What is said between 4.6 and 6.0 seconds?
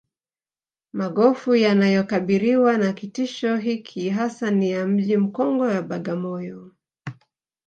ya Mji mkongwe wa